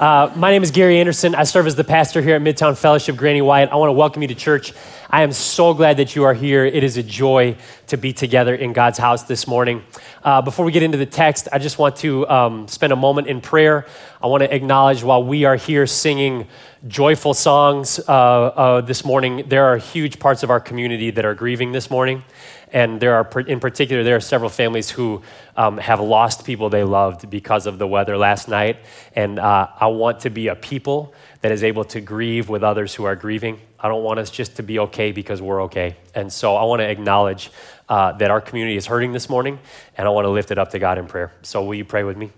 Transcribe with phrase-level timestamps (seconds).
[0.00, 1.34] Uh, my name is Gary Anderson.
[1.34, 3.70] I serve as the pastor here at Midtown Fellowship Granny White.
[3.70, 4.72] I want to welcome you to church.
[5.10, 6.64] I am so glad that you are here.
[6.64, 7.58] It is a joy
[7.88, 9.84] to be together in God's house this morning.
[10.24, 13.26] Uh, before we get into the text, I just want to um, spend a moment
[13.26, 13.86] in prayer.
[14.22, 16.48] I want to acknowledge while we are here singing
[16.88, 21.34] joyful songs uh, uh, this morning, there are huge parts of our community that are
[21.34, 22.24] grieving this morning.
[22.72, 25.22] And there are, in particular, there are several families who
[25.56, 28.78] um, have lost people they loved because of the weather last night.
[29.14, 32.94] And uh, I want to be a people that is able to grieve with others
[32.94, 33.60] who are grieving.
[33.78, 35.96] I don't want us just to be okay because we're okay.
[36.14, 37.50] And so I want to acknowledge
[37.88, 39.58] uh, that our community is hurting this morning,
[39.96, 41.32] and I want to lift it up to God in prayer.
[41.42, 42.30] So will you pray with me?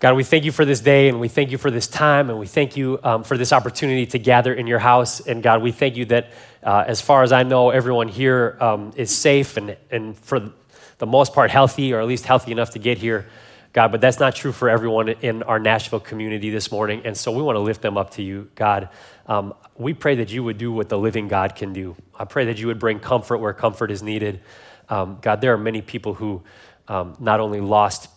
[0.00, 2.38] God, we thank you for this day and we thank you for this time and
[2.38, 5.18] we thank you um, for this opportunity to gather in your house.
[5.18, 6.30] And God, we thank you that
[6.62, 10.52] uh, as far as I know, everyone here um, is safe and, and for
[10.98, 13.26] the most part healthy or at least healthy enough to get here.
[13.72, 17.02] God, but that's not true for everyone in our Nashville community this morning.
[17.04, 18.88] And so we want to lift them up to you, God.
[19.26, 21.94] Um, we pray that you would do what the living God can do.
[22.18, 24.40] I pray that you would bring comfort where comfort is needed.
[24.88, 26.42] Um, God, there are many people who
[26.88, 28.08] um, not only lost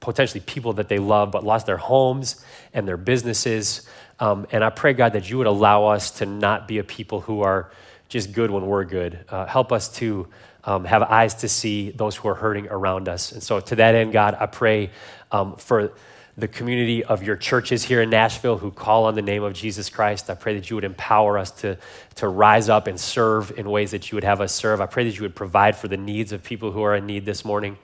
[0.00, 3.88] potentially people that they love, but lost their homes and their businesses.
[4.18, 7.20] Um, and I pray, God, that you would allow us to not be a people
[7.20, 7.70] who are
[8.08, 9.24] just good when we're good.
[9.28, 10.28] Uh, help us to
[10.64, 13.32] um, have eyes to see those who are hurting around us.
[13.32, 14.90] And so, to that end, God, I pray
[15.30, 15.92] um, for
[16.36, 19.88] the community of your churches here in Nashville who call on the name of Jesus
[19.88, 20.28] Christ.
[20.28, 21.78] I pray that you would empower us to,
[22.16, 24.80] to rise up and serve in ways that you would have us serve.
[24.80, 27.24] I pray that you would provide for the needs of people who are in need
[27.24, 27.78] this morning.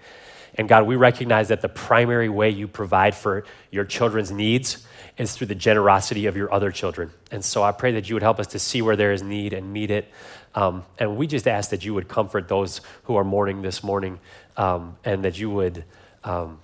[0.57, 4.85] And God, we recognize that the primary way you provide for your children's needs
[5.21, 7.11] is through the generosity of your other children.
[7.31, 9.53] And so I pray that you would help us to see where there is need
[9.53, 10.11] and meet it.
[10.55, 14.19] Um, and we just ask that you would comfort those who are mourning this morning
[14.57, 15.85] um, and that you would
[16.25, 16.59] um,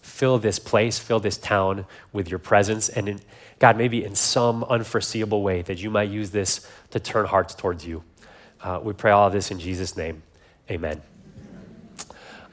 [0.00, 2.88] fill this place, fill this town with your presence.
[2.88, 3.20] And in,
[3.58, 7.84] God, maybe in some unforeseeable way that you might use this to turn hearts towards
[7.84, 8.04] you.
[8.62, 10.22] Uh, we pray all of this in Jesus' name.
[10.70, 11.02] Amen.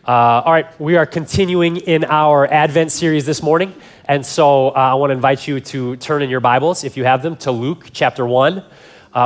[0.08, 3.74] Uh, all right, we are continuing in our Advent series this morning.
[4.08, 7.06] And so uh, I want to invite you to turn in your Bibles, if you
[7.06, 8.60] have them, to Luke chapter 1.
[8.60, 8.64] Uh,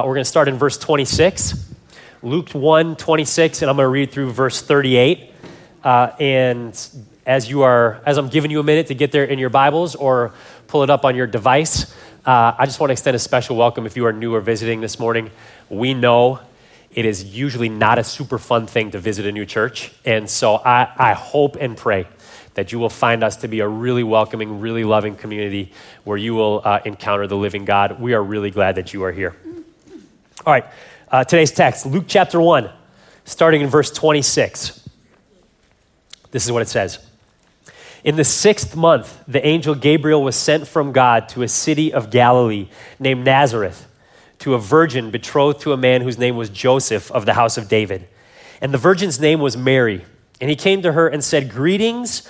[0.06, 1.74] we're going to start in verse 26.
[2.24, 5.34] Luke 1 26, and I'm going to read through verse 38.
[5.84, 6.90] Uh, and
[7.26, 9.96] as you are, as I'm giving you a minute to get there in your Bibles
[9.96, 10.32] or
[10.68, 11.94] pull it up on your device,
[12.26, 14.80] uh, I just want to extend a special welcome if you are new or visiting
[14.80, 15.30] this morning.
[15.68, 16.40] We know
[16.92, 19.92] it is usually not a super fun thing to visit a new church.
[20.06, 22.08] And so I, I hope and pray
[22.60, 25.72] that you will find us to be a really welcoming, really loving community
[26.04, 28.02] where you will uh, encounter the living God.
[28.02, 29.34] We are really glad that you are here.
[30.46, 30.66] All right,
[31.10, 32.70] uh, today's text, Luke chapter 1,
[33.24, 34.90] starting in verse 26.
[36.32, 37.00] This is what it says.
[38.04, 42.10] In the sixth month, the angel Gabriel was sent from God to a city of
[42.10, 42.68] Galilee
[43.00, 43.88] named Nazareth
[44.40, 47.70] to a virgin betrothed to a man whose name was Joseph of the house of
[47.70, 48.10] David.
[48.60, 50.04] And the virgin's name was Mary.
[50.42, 52.30] And he came to her and said, Greetings,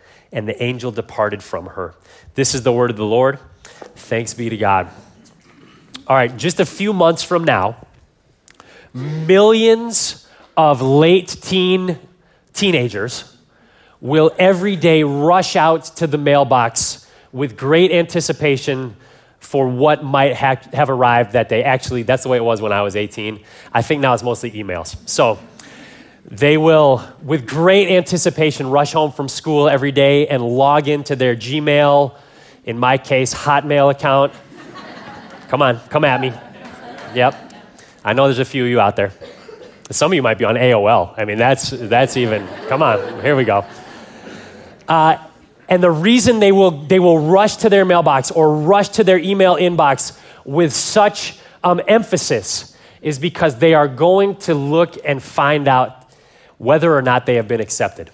[0.31, 1.93] And the angel departed from her.
[2.35, 3.39] This is the word of the Lord.
[3.95, 4.89] Thanks be to God.
[6.07, 7.87] All right, just a few months from now,
[8.93, 10.27] millions
[10.57, 11.99] of late teen
[12.53, 13.35] teenagers
[13.99, 18.95] will every day rush out to the mailbox with great anticipation
[19.39, 21.63] for what might ha- have arrived that day.
[21.63, 23.39] Actually, that's the way it was when I was 18.
[23.73, 24.95] I think now it's mostly emails.
[25.07, 25.39] So
[26.25, 31.35] they will, with great anticipation, rush home from school every day and log into their
[31.35, 32.15] Gmail,
[32.65, 34.33] in my case, Hotmail account.
[35.47, 36.31] come on, come at me.
[37.15, 37.53] Yep.
[38.03, 39.11] I know there's a few of you out there.
[39.89, 41.13] Some of you might be on AOL.
[41.17, 43.65] I mean, that's, that's even, come on, here we go.
[44.87, 45.17] Uh,
[45.71, 49.17] And the reason they will, they will rush to their mailbox or rush to their
[49.17, 55.69] email inbox with such um, emphasis is because they are going to look and find
[55.69, 56.00] out
[56.61, 58.11] whether or not they have been accepted.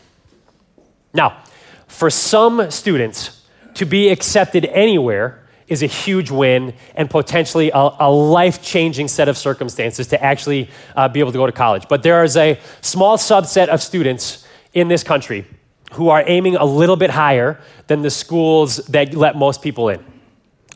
[1.14, 1.44] Now,
[1.88, 3.42] for some students,
[3.74, 9.28] to be accepted anywhere is a huge win and potentially a, a life changing set
[9.28, 11.90] of circumstances to actually uh, be able to go to college.
[11.90, 15.46] But there is a small subset of students in this country
[15.92, 20.02] who are aiming a little bit higher than the schools that let most people in.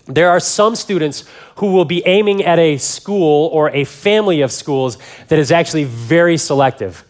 [0.08, 1.24] There are some students
[1.56, 4.98] who will be aiming at a school or a family of schools
[5.30, 7.06] that is actually very selective.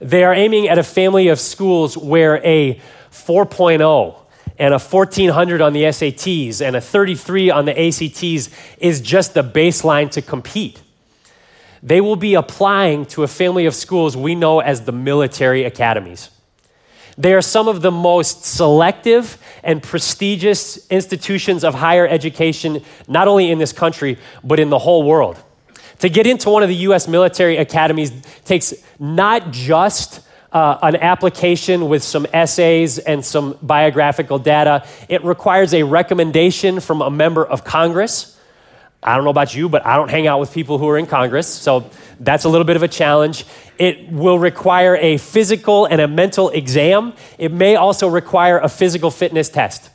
[0.00, 2.80] They are aiming at a family of schools where a
[3.10, 4.16] 4.0
[4.58, 9.42] and a 1400 on the SATs and a 33 on the ACTs is just the
[9.42, 10.80] baseline to compete.
[11.82, 16.30] They will be applying to a family of schools we know as the military academies.
[17.18, 23.50] They are some of the most selective and prestigious institutions of higher education, not only
[23.50, 25.42] in this country, but in the whole world.
[26.00, 28.12] To get into one of the US military academies
[28.44, 30.20] takes not just
[30.52, 37.02] uh, an application with some essays and some biographical data, it requires a recommendation from
[37.02, 38.38] a member of Congress.
[39.02, 41.06] I don't know about you, but I don't hang out with people who are in
[41.06, 43.44] Congress, so that's a little bit of a challenge.
[43.78, 47.12] It will require a physical and a mental exam.
[47.36, 49.90] It may also require a physical fitness test.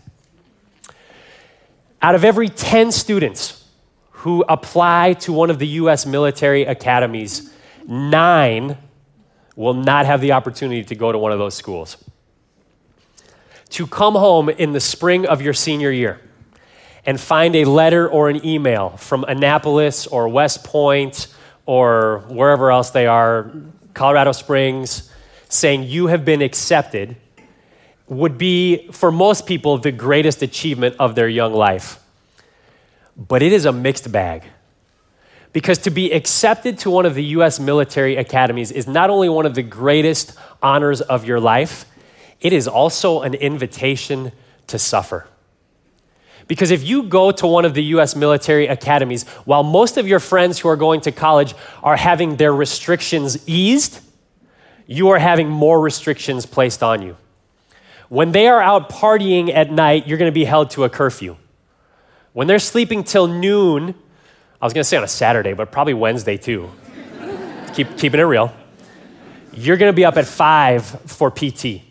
[2.01, 3.58] Out of every 10 students
[4.19, 7.53] who apply to one of the US military academies,
[7.87, 8.77] nine
[9.55, 11.95] will not have the opportunity to go to one of those schools.
[13.69, 16.19] To come home in the spring of your senior year
[17.05, 21.27] and find a letter or an email from Annapolis or West Point
[21.65, 23.49] or wherever else they are,
[23.93, 25.09] Colorado Springs,
[25.47, 27.15] saying you have been accepted
[28.09, 31.99] would be, for most people, the greatest achievement of their young life.
[33.19, 34.43] But it is a mixed bag.
[35.51, 39.45] Because to be accepted to one of the US military academies is not only one
[39.45, 40.33] of the greatest
[40.63, 41.85] honors of your life,
[42.39, 44.31] it is also an invitation
[44.67, 45.27] to suffer.
[46.47, 50.19] Because if you go to one of the US military academies, while most of your
[50.19, 53.99] friends who are going to college are having their restrictions eased,
[54.87, 57.17] you are having more restrictions placed on you.
[58.07, 61.35] When they are out partying at night, you're going to be held to a curfew.
[62.33, 63.95] When they're sleeping till noon,
[64.61, 66.69] I was going to say on a Saturday, but probably Wednesday too.
[67.73, 68.53] Keep keeping it real.
[69.53, 71.81] You're going to be up at 5 for PT.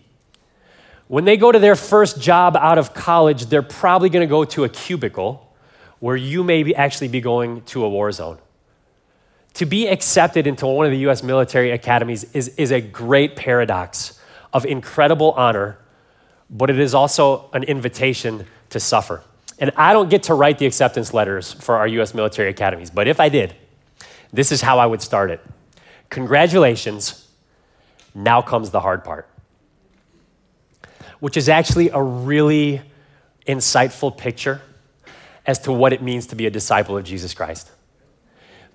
[1.09, 4.45] When they go to their first job out of college, they're probably going to go
[4.45, 5.45] to a cubicle
[6.01, 8.39] where you may be actually be going to a war zone.
[9.55, 14.21] To be accepted into one of the US military academies is, is a great paradox
[14.53, 15.79] of incredible honor,
[16.49, 19.23] but it is also an invitation to suffer.
[19.59, 23.09] And I don't get to write the acceptance letters for our US military academies, but
[23.09, 23.55] if I did,
[24.33, 25.41] this is how I would start it.
[26.11, 27.27] Congratulations,
[28.15, 29.29] now comes the hard part
[31.21, 32.81] which is actually a really
[33.47, 34.63] insightful picture
[35.47, 37.71] as to what it means to be a disciple of Jesus Christ.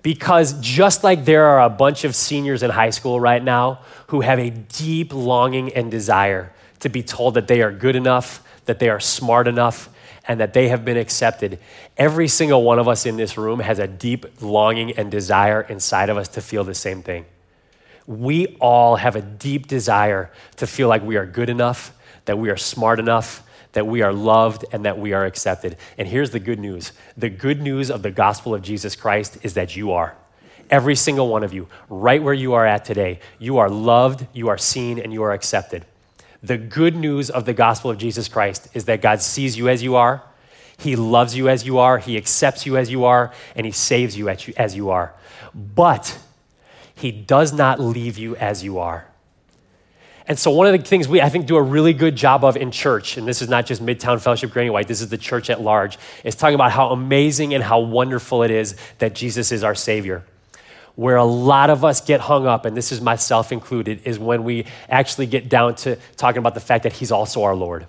[0.02, 4.20] Because just like there are a bunch of seniors in high school right now who
[4.20, 8.78] have a deep longing and desire to be told that they are good enough, that
[8.78, 9.88] they are smart enough,
[10.26, 11.58] and that they have been accepted,
[11.96, 16.08] every single one of us in this room has a deep longing and desire inside
[16.08, 17.26] of us to feel the same thing.
[18.06, 21.92] We all have a deep desire to feel like we are good enough
[22.24, 25.76] that we are smart enough, that we are loved, and that we are accepted.
[25.98, 29.54] And here's the good news the good news of the gospel of Jesus Christ is
[29.54, 30.16] that you are.
[30.70, 34.48] Every single one of you, right where you are at today, you are loved, you
[34.48, 35.84] are seen, and you are accepted.
[36.44, 39.82] The good news of the gospel of Jesus Christ is that God sees you as
[39.82, 40.22] you are,
[40.76, 44.14] He loves you as you are, He accepts you as you are, and He saves
[44.18, 45.14] you as you are.
[45.54, 46.18] But
[46.94, 49.06] He does not leave you as you are.
[50.26, 52.58] And so, one of the things we, I think, do a really good job of
[52.58, 55.48] in church, and this is not just Midtown Fellowship Granny White, this is the church
[55.48, 59.64] at large, is talking about how amazing and how wonderful it is that Jesus is
[59.64, 60.26] our Savior.
[60.96, 64.44] Where a lot of us get hung up, and this is myself included, is when
[64.44, 67.86] we actually get down to talking about the fact that He's also our Lord.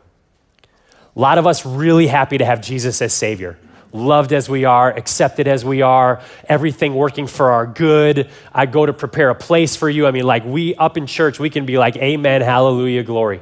[1.15, 3.57] A lot of us really happy to have Jesus as Savior
[3.95, 8.29] loved as we are, accepted as we are, everything working for our good.
[8.53, 10.05] I go to prepare a place for you.
[10.05, 13.41] I mean, like we up in church, we can be like, Amen, hallelujah, glory.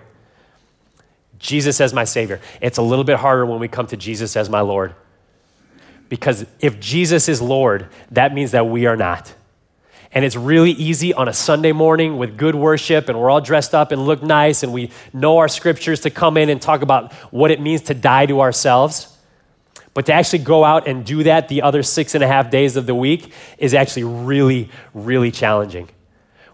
[1.39, 2.39] Jesus as my Savior.
[2.61, 4.95] It's a little bit harder when we come to Jesus as my Lord.
[6.07, 9.33] Because if Jesus is Lord, that means that we are not.
[10.13, 13.73] And it's really easy on a Sunday morning with good worship, and we're all dressed
[13.73, 17.11] up and look nice, and we know our scriptures to come in and talk about
[17.31, 19.09] what it means to die to ourselves.
[19.95, 22.75] But to actually go out and do that the other six and a half days
[22.75, 25.89] of the week is actually really, really challenging.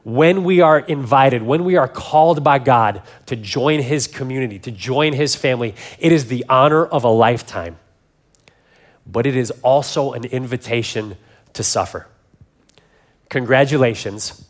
[0.04, 4.72] When we are invited, when we are called by God to join His community, to
[4.72, 7.78] join His family, it is the honor of a lifetime.
[9.06, 11.18] But it is also an invitation
[11.54, 12.08] to suffer.
[13.30, 14.46] Congratulations.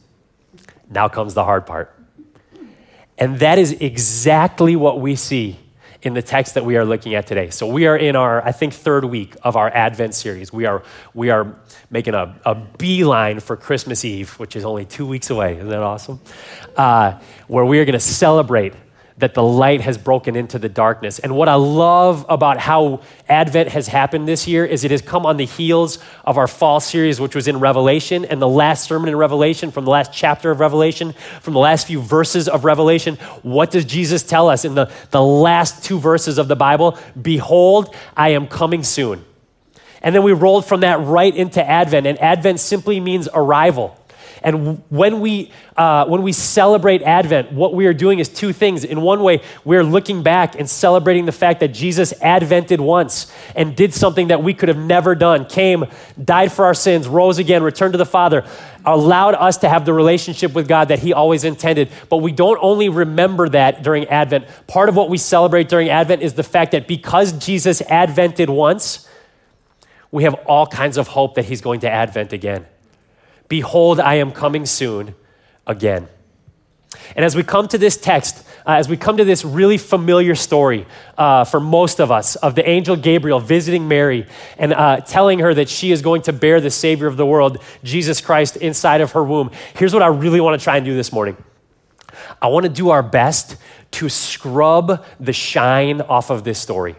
[0.89, 1.95] Now comes the hard part.
[3.17, 5.59] And that is exactly what we see
[6.01, 7.49] in the text that we are looking at today.
[7.49, 10.53] So we are in our, I think, third week of our Advent series.
[10.53, 10.83] We are,
[11.13, 11.59] we are
[11.89, 15.55] making a, a beeline for Christmas Eve, which is only two weeks away.
[15.57, 16.21] Isn't that awesome?
[16.77, 18.73] Uh, where we are going to celebrate
[19.19, 21.19] that the light has broken into the darkness.
[21.19, 25.25] And what I love about how Advent has happened this year is it has come
[25.25, 29.09] on the heels of our fall series, which was in Revelation, and the last sermon
[29.09, 33.17] in Revelation, from the last chapter of Revelation, from the last few verses of Revelation.
[33.43, 36.97] What does Jesus tell us in the, the last two verses of the Bible?
[37.21, 39.25] Behold, I am coming soon.
[40.01, 43.98] And then we rolled from that right into Advent, and Advent simply means arrival.
[44.41, 48.83] And when we, uh, when we celebrate Advent, what we are doing is two things.
[48.83, 53.75] In one way, we're looking back and celebrating the fact that Jesus advented once and
[53.75, 55.85] did something that we could have never done, came,
[56.23, 58.45] died for our sins, rose again, returned to the Father,
[58.85, 61.89] allowed us to have the relationship with God that He always intended.
[62.07, 64.45] But we don't only remember that during Advent.
[64.67, 69.07] Part of what we celebrate during Advent is the fact that because Jesus advented once,
[70.11, 72.65] we have all kinds of hope that He's going to advent again.
[73.49, 75.15] Behold, I am coming soon
[75.67, 76.07] again.
[77.15, 80.35] And as we come to this text, uh, as we come to this really familiar
[80.35, 80.85] story
[81.17, 84.27] uh, for most of us of the angel Gabriel visiting Mary
[84.57, 87.57] and uh, telling her that she is going to bear the Savior of the world,
[87.83, 90.95] Jesus Christ, inside of her womb, here's what I really want to try and do
[90.95, 91.37] this morning.
[92.41, 93.57] I want to do our best
[93.91, 96.95] to scrub the shine off of this story.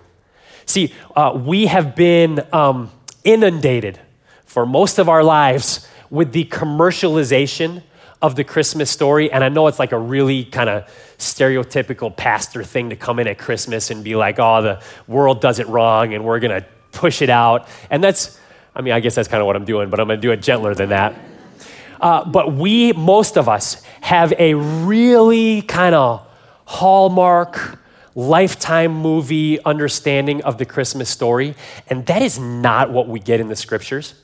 [0.67, 2.91] See, uh, we have been um,
[3.23, 3.99] inundated
[4.45, 7.83] for most of our lives with the commercialization
[8.23, 9.33] of the Christmas story.
[9.33, 10.85] And I know it's like a really kind of
[11.19, 15.59] stereotypical pastor thing to come in at Christmas and be like, oh, the world does
[15.59, 17.69] it wrong and we're going to push it out.
[17.89, 18.39] And that's,
[18.75, 20.33] I mean, I guess that's kind of what I'm doing, but I'm going to do
[20.33, 21.15] it gentler than that.
[22.01, 26.27] Uh, but we, most of us, have a really kind of
[26.65, 27.79] hallmark,
[28.15, 31.55] lifetime movie understanding of the Christmas story.
[31.89, 34.15] And that is not what we get in the scriptures.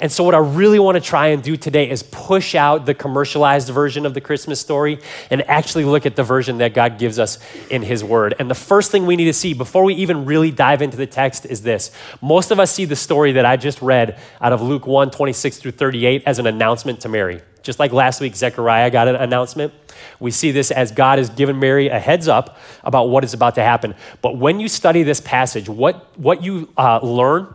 [0.00, 2.94] And so, what I really want to try and do today is push out the
[2.94, 4.98] commercialized version of the Christmas story
[5.30, 7.38] and actually look at the version that God gives us
[7.70, 8.34] in His Word.
[8.38, 11.06] And the first thing we need to see before we even really dive into the
[11.06, 11.90] text is this.
[12.20, 15.58] Most of us see the story that I just read out of Luke 1 26
[15.58, 17.42] through 38 as an announcement to Mary.
[17.66, 19.74] Just like last week, Zechariah got an announcement.
[20.20, 23.56] We see this as God has given Mary a heads up about what is about
[23.56, 23.96] to happen.
[24.22, 27.52] But when you study this passage, what, what you uh, learn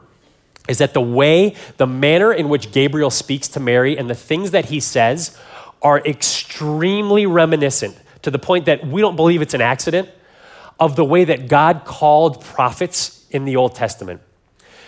[0.70, 4.52] is that the way, the manner in which Gabriel speaks to Mary and the things
[4.52, 5.38] that he says
[5.82, 10.10] are extremely reminiscent to the point that we don't believe it's an accident
[10.80, 14.22] of the way that God called prophets in the Old Testament.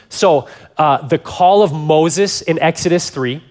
[0.10, 3.44] So, uh, the call of Moses in Exodus 3,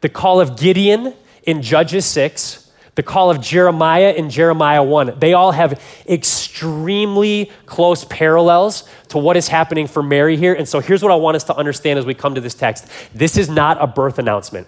[0.00, 1.14] the call of Gideon
[1.44, 2.61] in Judges 6,
[2.94, 5.18] the call of Jeremiah in Jeremiah 1.
[5.18, 10.52] They all have extremely close parallels to what is happening for Mary here.
[10.52, 12.86] And so here's what I want us to understand as we come to this text
[13.14, 14.66] this is not a birth announcement,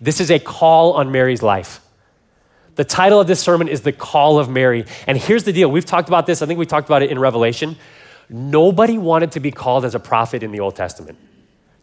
[0.00, 1.80] this is a call on Mary's life.
[2.76, 4.84] The title of this sermon is The Call of Mary.
[5.06, 7.18] And here's the deal we've talked about this, I think we talked about it in
[7.18, 7.76] Revelation.
[8.28, 11.18] Nobody wanted to be called as a prophet in the Old Testament.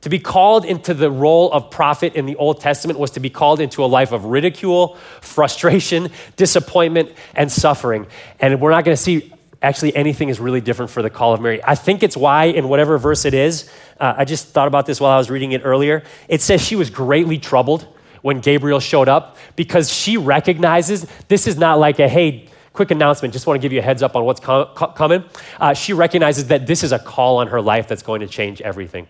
[0.02, 3.30] To be called into the role of prophet in the Old Testament was to be
[3.30, 8.08] called into a life of ridicule, frustration, disappointment, and suffering.
[8.40, 9.32] And we're not going to see
[9.62, 11.64] actually anything is really different for the call of Mary.
[11.64, 15.00] I think it's why, in whatever verse it is, uh, I just thought about this
[15.00, 16.04] while I was reading it earlier.
[16.28, 17.88] It says she was greatly troubled
[18.24, 23.34] when Gabriel showed up because she recognizes this is not like a, hey, quick announcement,
[23.34, 25.24] just want to give you a heads up on what's com- coming.
[25.60, 28.62] Uh, she recognizes that this is a call on her life that's going to change
[28.62, 29.08] everything.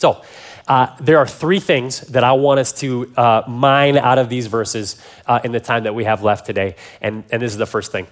[0.00, 0.22] So,
[0.66, 4.46] uh, there are three things that I want us to uh, mine out of these
[4.46, 6.76] verses uh, in the time that we have left today.
[7.02, 8.06] And, and this is the first thing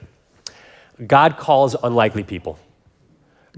[1.06, 2.58] God calls unlikely people.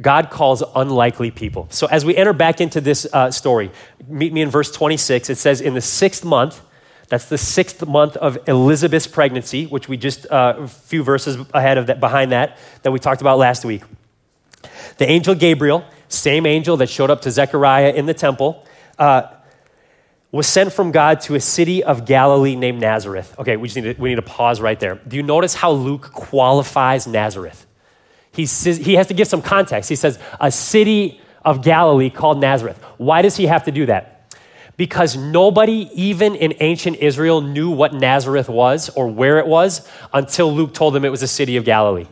[0.00, 1.66] God calls unlikely people.
[1.70, 3.72] So, as we enter back into this uh, story,
[4.06, 5.28] meet me in verse 26.
[5.28, 6.60] It says, In the sixth month,
[7.08, 11.78] that's the sixth month of Elizabeth's pregnancy, which we just uh, a few verses ahead
[11.78, 13.82] of that, behind that, that we talked about last week.
[14.99, 18.67] The angel Gabriel same angel that showed up to Zechariah in the temple,
[18.99, 19.29] uh,
[20.33, 23.35] was sent from God to a city of Galilee named Nazareth.
[23.38, 24.97] Okay, we just need to, we need to pause right there.
[25.09, 27.67] Do you notice how Luke qualifies Nazareth?
[28.33, 29.88] He, says, he has to give some context.
[29.88, 32.81] He says, a city of Galilee called Nazareth.
[32.97, 34.37] Why does he have to do that?
[34.76, 40.52] Because nobody, even in ancient Israel, knew what Nazareth was or where it was until
[40.52, 42.07] Luke told them it was a city of Galilee.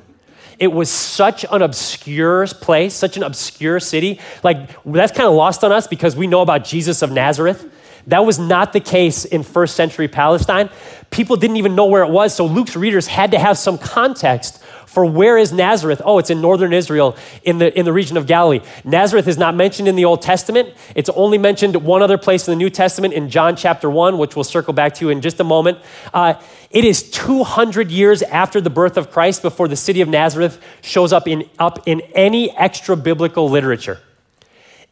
[0.59, 4.21] It was such an obscure place, such an obscure city.
[4.43, 7.71] Like, that's kind of lost on us because we know about Jesus of Nazareth.
[8.09, 10.71] That was not the case in first century Palestine.
[11.11, 14.63] People didn't even know where it was, so Luke's readers had to have some context
[14.89, 16.01] for where is Nazareth?
[16.03, 18.61] Oh, it's in northern Israel in the, in the region of Galilee.
[18.85, 20.75] Nazareth is not mentioned in the Old Testament.
[20.95, 24.35] It's only mentioned one other place in the New Testament in John chapter 1, which
[24.35, 25.79] we'll circle back to in just a moment.
[26.15, 26.41] Uh,
[26.71, 31.13] it is 200 years after the birth of Christ before the city of Nazareth shows
[31.13, 34.01] up in, up in any extra biblical literature.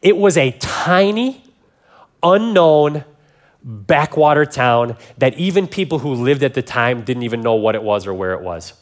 [0.03, 1.43] It was a tiny,
[2.21, 3.03] unknown,
[3.63, 7.81] backwater town that even people who lived at the time didn't even know what it
[7.81, 8.73] was or where it was.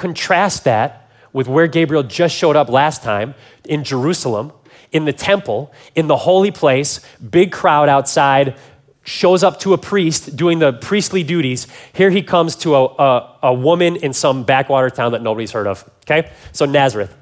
[0.00, 4.50] Contrast that with where Gabriel just showed up last time in Jerusalem,
[4.92, 8.56] in the temple, in the holy place, big crowd outside,
[9.02, 11.66] shows up to a priest doing the priestly duties.
[11.92, 15.66] Here he comes to a, a, a woman in some backwater town that nobody's heard
[15.66, 15.88] of.
[16.04, 16.32] Okay?
[16.52, 17.14] So, Nazareth.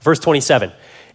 [0.00, 0.72] Verse 27.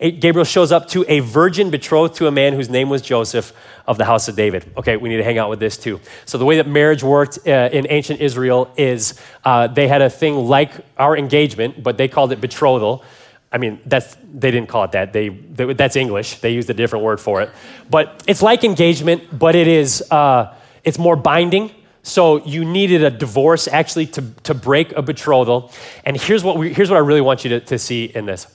[0.10, 3.53] Gabriel shows up to a virgin betrothed to a man whose name was Joseph
[3.86, 4.72] of the house of David.
[4.75, 6.00] Okay, we need to hang out with this too.
[6.25, 10.10] So, the way that marriage worked uh, in ancient Israel is uh, they had a
[10.10, 13.03] thing like our engagement, but they called it betrothal.
[13.51, 15.13] I mean, that's, they didn't call it that.
[15.13, 16.39] They, they, that's English.
[16.39, 17.51] They used a different word for it.
[17.89, 21.70] But it's like engagement, but it is, uh, it's more binding.
[22.01, 25.72] So you needed a divorce actually to, to break a betrothal.
[26.05, 28.48] And here's what, we, here's what I really want you to, to see in this.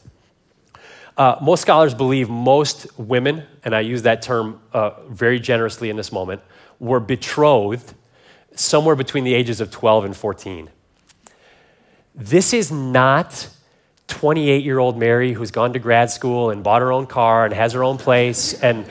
[1.17, 5.97] Uh, most scholars believe most women, and I use that term uh, very generously in
[5.97, 6.43] this moment,
[6.79, 7.95] were betrothed
[8.55, 10.71] somewhere between the ages of 12 and 14.
[12.15, 13.49] This is not
[14.09, 17.55] 28 year old Mary who's gone to grad school and bought her own car and
[17.55, 18.55] has her own place.
[18.63, 18.87] And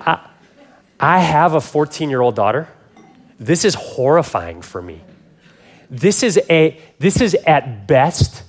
[0.00, 0.26] I,
[0.98, 2.68] I have a 14 year old daughter.
[3.38, 5.00] This is horrifying for me.
[5.90, 8.44] This is, a, this is at best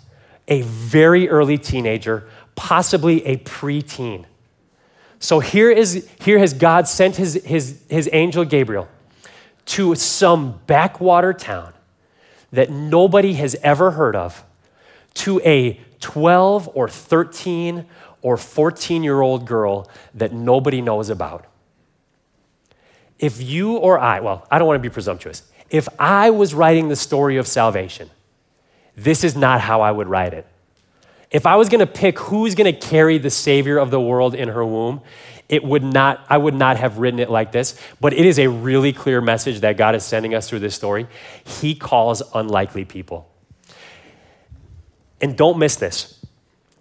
[0.52, 4.26] a very early teenager, possibly a preteen.
[5.18, 8.90] So here, is, here has God sent his, his, his angel Gabriel
[9.68, 11.74] to some backwater town
[12.52, 14.44] that nobody has ever heard of,
[15.14, 17.86] to a 12 or 13
[18.22, 21.46] or 14 year old girl that nobody knows about.
[23.20, 26.90] If you or I, well, I don't want to be presumptuous, if I was writing
[26.90, 28.10] the story of salvation,
[28.96, 30.46] this is not how I would write it.
[31.32, 34.36] If I was going to pick who's going to carry the Savior of the world
[34.36, 35.02] in her womb,
[35.48, 38.48] it would not, I would not have written it like this, but it is a
[38.48, 41.08] really clear message that God is sending us through this story.
[41.44, 43.30] He calls unlikely people.
[45.22, 46.24] And don't miss this.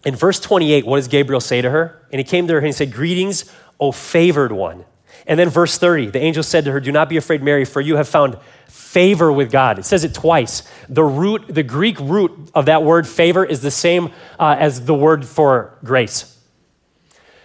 [0.04, 2.06] In verse 28, what does Gabriel say to her?
[2.10, 4.84] And he came to her and he said, Greetings, O favored one.
[5.26, 7.80] And then verse 30, the angel said to her, Do not be afraid, Mary, for
[7.80, 9.78] you have found favor with God.
[9.78, 10.62] It says it twice.
[10.88, 14.94] The root, the Greek root of that word favor is the same uh, as the
[14.94, 16.38] word for grace.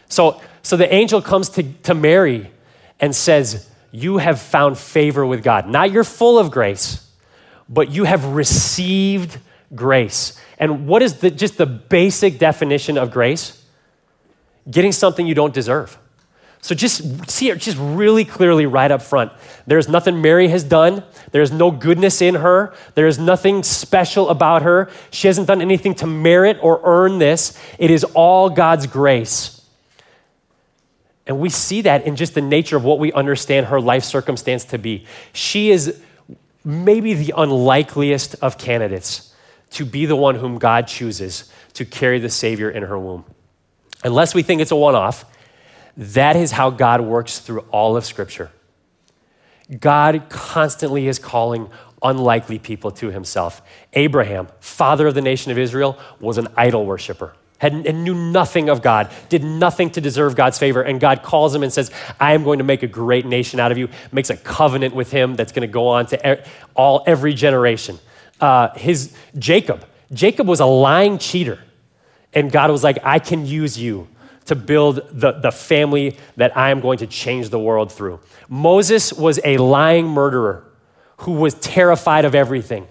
[0.08, 2.52] So, so the angel comes to, to Mary
[3.00, 5.68] and says, You have found favor with God.
[5.68, 7.08] Not you're full of grace,
[7.68, 9.40] but you have received
[9.74, 10.40] grace.
[10.58, 13.64] And what is the, just the basic definition of grace?
[14.70, 15.98] Getting something you don't deserve.
[16.66, 19.32] So just see it just really clearly right up front.
[19.68, 21.04] There's nothing Mary has done.
[21.32, 22.74] There's no goodness in her.
[22.96, 24.90] There is nothing special about her.
[25.12, 27.56] She hasn't done anything to merit or earn this.
[27.78, 29.62] It is all God's grace.
[31.28, 34.66] And we see that in just the nature of what we understand her life circumstance
[34.66, 35.06] to be.
[35.34, 36.02] She is
[36.64, 39.36] maybe the unlikeliest of candidates
[39.70, 43.24] to be the one whom God chooses to carry the Savior in her womb.
[44.04, 45.26] Unless we think it's a one off,
[45.98, 48.52] that is how God works through all of Scripture.
[49.80, 51.70] God constantly is calling
[52.04, 53.62] unlikely people to himself.
[53.94, 57.34] Abraham, father of the nation of Israel, was an idol worshiper.
[57.58, 60.82] Had, and knew nothing of God, did nothing to deserve God's favor.
[60.82, 63.72] And God calls him and says, I am going to make a great nation out
[63.72, 66.44] of you, makes a covenant with him that's going to go on to
[66.76, 67.98] all, every generation.
[68.42, 71.60] Uh, his Jacob, Jacob was a lying cheater.
[72.34, 74.10] And God was like, I can use you
[74.46, 78.20] to build the, the family that I am going to change the world through.
[78.48, 80.66] Moses was a lying murderer
[81.18, 82.88] who was terrified of everything.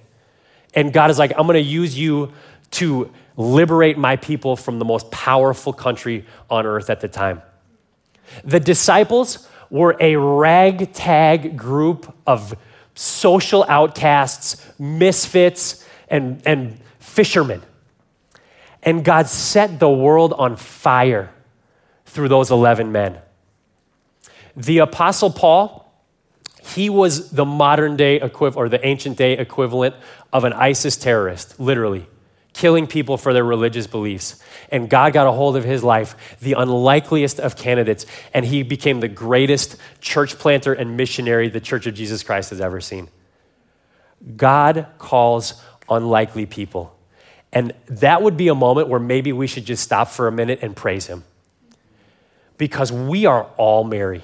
[0.75, 2.33] And God is like, I'm going to use you
[2.73, 7.43] to liberate my people from the most powerful country on earth at the time.
[8.45, 12.55] The disciples were a ragtag group of
[12.95, 17.63] social outcasts, misfits, and, and fishermen.
[18.83, 21.34] And God set the world on fire
[22.15, 23.19] through those 11 men.
[24.57, 25.93] The Apostle Paul,
[26.63, 29.97] he was the modern day equivalent or the ancient day equivalent
[30.33, 32.07] of an ISIS terrorist, literally,
[32.53, 34.41] killing people for their religious beliefs.
[34.71, 39.01] And God got a hold of his life, the unlikeliest of candidates, and he became
[39.01, 43.09] the greatest church planter and missionary the Church of Jesus Christ has ever seen.
[44.37, 46.97] God calls unlikely people.
[47.53, 50.61] And that would be a moment where maybe we should just stop for a minute
[50.63, 51.25] and praise him.
[52.65, 54.23] Because we are all Mary.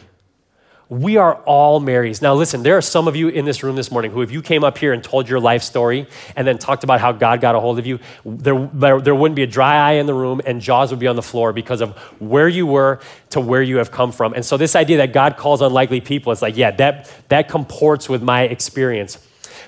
[0.88, 2.22] We are all Marys.
[2.22, 4.40] Now, listen, there are some of you in this room this morning who, if you
[4.40, 7.54] came up here and told your life story and then talked about how God got
[7.54, 10.40] a hold of you, there, there, there, wouldn't be a dry eye in the room
[10.46, 13.76] and jaws would be on the floor because of where you were to where you
[13.76, 14.32] have come from.
[14.32, 18.08] And so, this idea that God calls unlikely people, it's like, yeah, that, that comports
[18.08, 19.18] with my experience.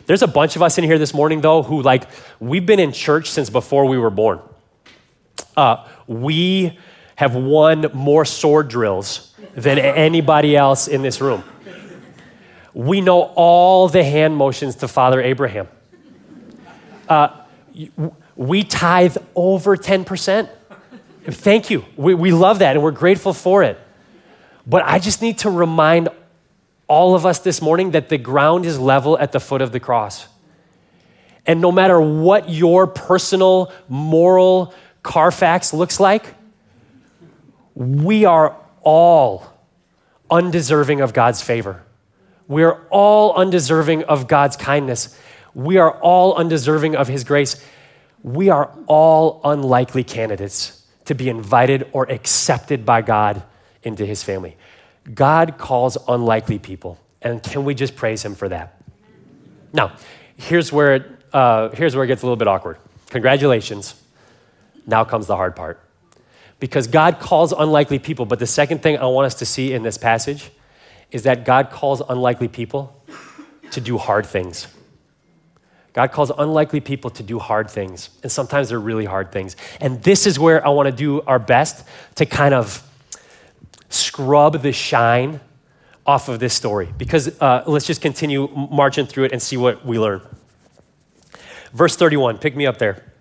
[0.06, 2.04] There's a bunch of us in here this morning, though, who, like,
[2.40, 4.40] we've been in church since before we were born.
[5.58, 6.78] Uh, we
[7.22, 11.44] have won more sword drills than anybody else in this room.
[12.74, 15.68] We know all the hand motions to Father Abraham.
[17.08, 17.28] Uh,
[18.34, 20.48] we tithe over 10%.
[21.26, 21.84] Thank you.
[21.94, 23.78] We, we love that and we're grateful for it.
[24.66, 26.08] But I just need to remind
[26.88, 29.78] all of us this morning that the ground is level at the foot of the
[29.78, 30.26] cross.
[31.46, 36.34] And no matter what your personal moral Carfax looks like,
[37.82, 39.46] we are all
[40.30, 41.82] undeserving of God's favor.
[42.48, 45.18] We are all undeserving of God's kindness.
[45.54, 47.64] We are all undeserving of His grace.
[48.22, 53.42] We are all unlikely candidates to be invited or accepted by God
[53.82, 54.56] into His family.
[55.12, 58.80] God calls unlikely people, and can we just praise Him for that?
[59.72, 59.96] Now,
[60.36, 62.76] here's where it, uh, here's where it gets a little bit awkward.
[63.10, 63.94] Congratulations.
[64.86, 65.81] Now comes the hard part
[66.62, 68.24] because God calls unlikely people.
[68.24, 70.52] But the second thing I want us to see in this passage
[71.10, 72.96] is that God calls unlikely people
[73.72, 74.68] to do hard things.
[75.92, 79.56] God calls unlikely people to do hard things, and sometimes they're really hard things.
[79.80, 82.88] And this is where I want to do our best to kind of
[83.88, 85.40] scrub the shine
[86.06, 86.94] off of this story.
[86.96, 90.20] Because uh, let's just continue marching through it and see what we learn.
[91.72, 93.11] Verse 31, pick me up there.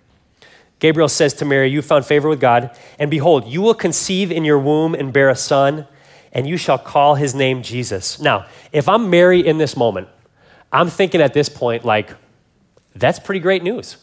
[0.82, 4.44] Gabriel says to Mary, You found favor with God, and behold, you will conceive in
[4.44, 5.88] your womb and bear a son,
[6.34, 8.20] and you shall call his name Jesus.
[8.20, 10.08] Now, if I'm Mary in this moment,
[10.72, 12.16] I'm thinking at this point, like,
[12.96, 13.98] that's pretty great news.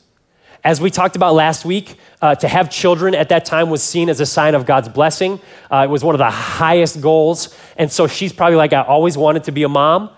[0.62, 4.08] As we talked about last week, uh, to have children at that time was seen
[4.08, 5.40] as a sign of God's blessing.
[5.70, 7.56] Uh, it was one of the highest goals.
[7.76, 10.10] And so she's probably like, I always wanted to be a mom.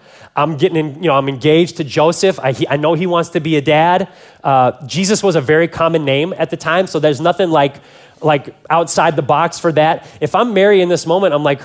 [0.43, 2.41] I'm getting, in, you know, I'm engaged to Joseph.
[2.41, 4.09] I, he, I know he wants to be a dad.
[4.43, 7.77] Uh, Jesus was a very common name at the time, so there's nothing like,
[8.23, 10.07] like outside the box for that.
[10.21, 11.61] If I'm Mary in this moment, I'm like,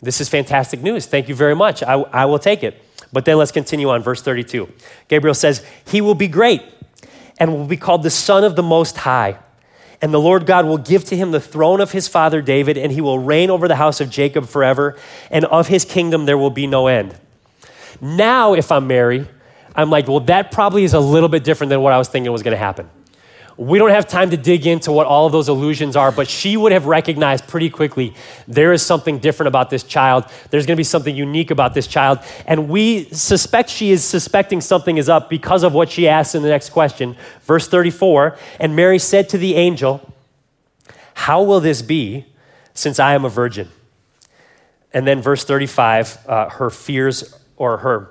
[0.00, 1.06] this is fantastic news.
[1.06, 1.82] Thank you very much.
[1.82, 2.82] I, I will take it.
[3.12, 4.72] But then let's continue on, verse 32.
[5.08, 6.62] Gabriel says, He will be great
[7.38, 9.38] and will be called the Son of the Most High.
[10.00, 12.90] And the Lord God will give to him the throne of his father David, and
[12.90, 14.98] he will reign over the house of Jacob forever,
[15.30, 17.18] and of his kingdom there will be no end.
[18.00, 19.26] Now, if I'm Mary,
[19.74, 22.30] I'm like, well, that probably is a little bit different than what I was thinking
[22.30, 22.88] was going to happen.
[23.56, 26.56] We don't have time to dig into what all of those illusions are, but she
[26.56, 28.14] would have recognized pretty quickly
[28.48, 30.24] there is something different about this child.
[30.50, 32.18] There's going to be something unique about this child.
[32.46, 36.42] And we suspect she is suspecting something is up because of what she asks in
[36.42, 37.16] the next question.
[37.42, 40.12] Verse 34 And Mary said to the angel,
[41.14, 42.26] How will this be
[42.74, 43.68] since I am a virgin?
[44.92, 48.10] And then verse 35, uh, her fears or her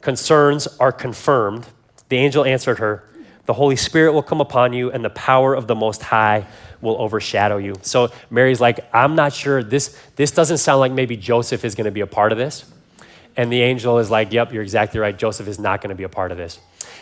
[0.00, 1.66] concerns are confirmed,
[2.08, 3.08] the angel answered her,
[3.46, 6.46] The Holy Spirit will come upon you, and the power of the Most High
[6.82, 7.74] will overshadow you.
[7.82, 9.62] So Mary's like, I'm not sure.
[9.62, 12.64] This, this doesn't sound like maybe Joseph is going to be a part of this.
[13.36, 15.16] And the angel is like, Yep, you're exactly right.
[15.16, 16.58] Joseph is not going to be a part of this.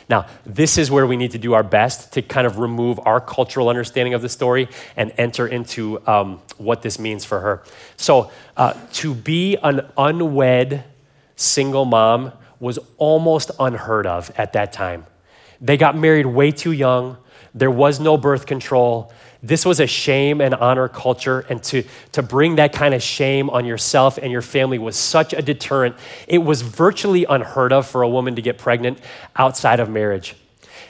[0.08, 3.20] Now, this is where we need to do our best to kind of remove our
[3.20, 7.62] cultural understanding of the story and enter into um, what this means for her.
[7.96, 10.84] So, uh, to be an unwed
[11.40, 15.06] single mom was almost unheard of at that time.
[15.60, 17.16] They got married way too young.
[17.54, 19.12] There was no birth control.
[19.42, 23.48] This was a shame and honor culture, and to, to bring that kind of shame
[23.48, 25.96] on yourself and your family was such a deterrent.
[26.28, 28.98] It was virtually unheard of for a woman to get pregnant
[29.36, 30.36] outside of marriage.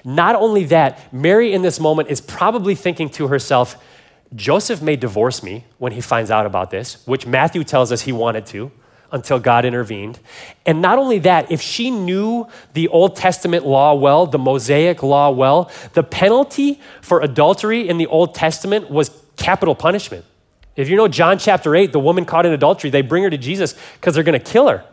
[0.05, 3.77] Not only that, Mary in this moment is probably thinking to herself,
[4.35, 8.13] Joseph may divorce me when he finds out about this, which Matthew tells us he
[8.13, 8.73] wanted to
[9.13, 10.19] until God intervened.
[10.65, 15.31] And not only that, if she knew the Old Testament law well, the Mosaic law
[15.31, 20.25] well, the penalty for adultery in the Old Testament was capital punishment.
[20.77, 23.39] If you know John chapter 8, the woman caught in adultery, they bring her to
[23.39, 24.85] Jesus because they're going to kill her.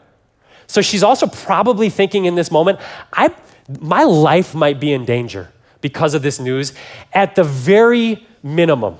[0.68, 2.80] So she's also probably thinking in this moment,
[3.14, 3.34] I,
[3.80, 5.50] my life might be in danger
[5.82, 6.74] because of this news.
[7.14, 8.98] At the very minimum,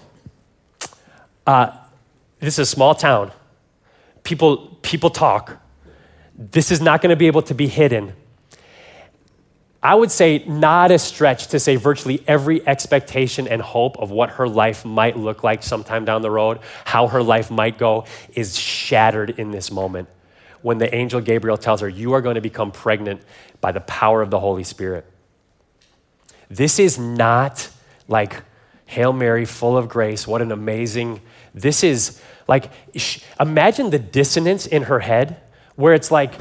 [1.46, 1.72] uh,
[2.40, 3.32] this is a small town.
[4.28, 5.58] People, people talk.
[6.38, 8.12] This is not going to be able to be hidden.
[9.82, 14.32] I would say, not a stretch to say virtually every expectation and hope of what
[14.32, 18.60] her life might look like sometime down the road, how her life might go, is
[18.60, 20.10] shattered in this moment
[20.62, 23.22] when the angel Gabriel tells her, You are going to become pregnant
[23.62, 25.06] by the power of the Holy Spirit.
[26.50, 27.70] This is not
[28.10, 28.44] like
[28.88, 30.28] Hail Mary, full of grace.
[30.28, 31.22] What an amazing.
[31.54, 32.72] This is like,
[33.40, 35.42] imagine the dissonance in her head
[35.76, 36.34] where it's like,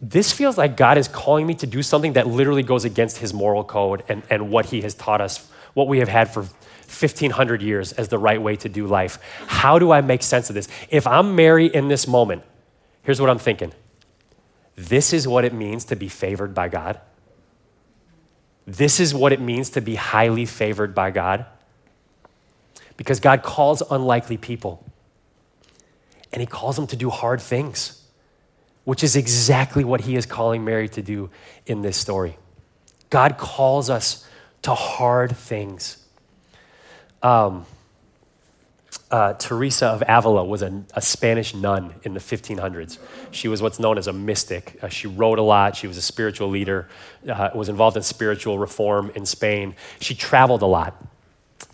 [0.00, 3.32] this feels like God is calling me to do something that literally goes against his
[3.32, 7.62] moral code and, and what he has taught us, what we have had for 1500
[7.62, 9.18] years as the right way to do life.
[9.46, 10.68] How do I make sense of this?
[10.90, 12.42] If I'm Mary in this moment,
[13.02, 13.72] here's what I'm thinking
[14.74, 17.00] this is what it means to be favored by God.
[18.66, 21.46] This is what it means to be highly favored by God.
[22.96, 24.84] Because God calls unlikely people,
[26.32, 28.02] and He calls them to do hard things
[28.84, 31.30] which is exactly what he is calling Mary to do
[31.66, 32.36] in this story.
[33.10, 34.26] God calls us
[34.62, 35.98] to hard things.
[37.22, 37.66] Um,
[39.10, 42.98] uh, Teresa of Avila was a, a, Spanish nun in the 1500s.
[43.30, 44.78] She was what's known as a mystic.
[44.82, 45.76] Uh, she wrote a lot.
[45.76, 46.88] She was a spiritual leader,
[47.28, 49.76] uh, was involved in spiritual reform in Spain.
[50.00, 51.00] She traveled a lot.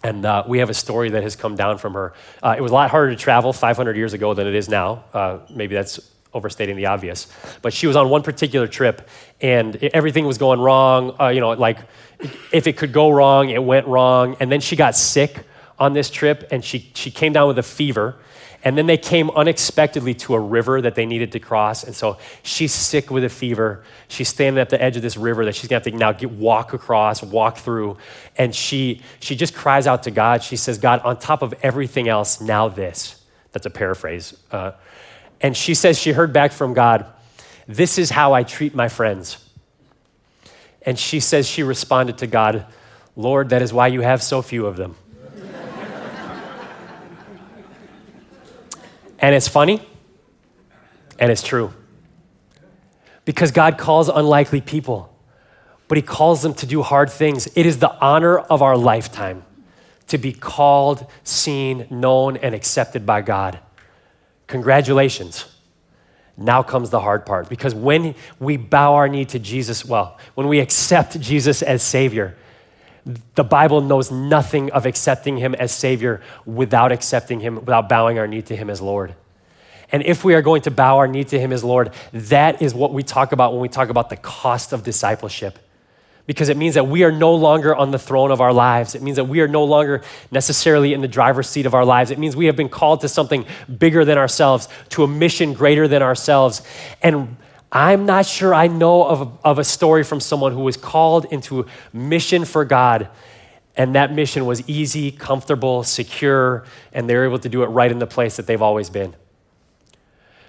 [0.03, 2.13] And uh, we have a story that has come down from her.
[2.43, 5.05] Uh, it was a lot harder to travel 500 years ago than it is now.
[5.13, 6.01] Uh, maybe that's
[6.35, 7.27] overstating the obvious.
[7.63, 9.09] But she was on one particular trip,
[9.41, 11.17] and everything was going wrong.
[11.21, 11.79] Uh, you know, like
[12.53, 14.37] if it could go wrong, it went wrong.
[14.41, 15.45] And then she got sick
[15.79, 18.17] on this trip, and she, she came down with a fever.
[18.69, 21.85] And then they came unexpectedly to a river that they needed to cross.
[21.85, 23.83] And so she's sick with a fever.
[24.09, 26.13] She's standing at the edge of this river that she's going to have to now
[26.13, 27.97] get, walk across, walk through.
[28.37, 30.43] And she, she just cries out to God.
[30.43, 33.25] She says, God, on top of everything else, now this.
[33.53, 34.37] That's a paraphrase.
[34.53, 34.73] Uh,
[35.41, 37.07] and she says she heard back from God,
[37.67, 39.43] This is how I treat my friends.
[40.83, 42.67] And she says she responded to God,
[43.17, 44.95] Lord, that is why you have so few of them.
[49.19, 49.87] And it's funny,
[51.19, 51.73] and it's true.
[53.25, 55.15] Because God calls unlikely people,
[55.87, 57.47] but He calls them to do hard things.
[57.55, 59.45] It is the honor of our lifetime
[60.09, 63.59] to be called, seen, known, and accepted by God.
[64.47, 65.45] Congratulations.
[66.37, 70.47] Now comes the hard part because when we bow our knee to Jesus, well, when
[70.47, 72.37] we accept Jesus as Savior,
[73.35, 78.27] the Bible knows nothing of accepting Him as Savior without accepting Him, without bowing our
[78.27, 79.15] knee to Him as Lord.
[79.91, 82.75] And if we are going to bow our knee to Him as Lord, that is
[82.75, 85.59] what we talk about when we talk about the cost of discipleship
[86.29, 88.95] because it means that we are no longer on the throne of our lives.
[88.95, 92.11] It means that we are no longer necessarily in the driver's seat of our lives.
[92.11, 93.47] It means we have been called to something
[93.79, 96.61] bigger than ourselves, to a mission greater than ourselves.
[97.03, 97.39] And
[97.71, 101.67] I'm not sure I know of, of a story from someone who was called into
[101.93, 103.09] mission for God.
[103.77, 107.99] And that mission was easy, comfortable, secure, and they're able to do it right in
[107.99, 109.15] the place that they've always been.